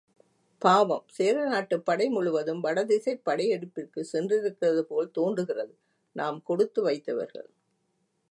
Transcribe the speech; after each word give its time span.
பாவம், 0.61 1.03
சேர 1.07 1.43
நாட்டுப் 1.47 1.85
படை 1.85 2.09
முழுவதும் 2.09 2.63
வடதிசைப் 2.63 3.23
படையெடுப்பிற்குச் 3.25 4.09
சென்றிருக்கிறதுபோல் 4.13 5.11
தோன்றுகிறது 5.11 5.75
நாம் 6.15 6.43
கொடுத்து 6.43 6.81
வைத்தவர்கள். 6.83 7.49